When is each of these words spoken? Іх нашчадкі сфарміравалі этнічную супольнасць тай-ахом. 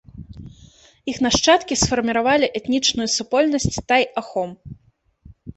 Іх 1.11 1.17
нашчадкі 1.25 1.77
сфарміравалі 1.83 2.47
этнічную 2.61 3.07
супольнасць 3.17 3.81
тай-ахом. 3.93 4.49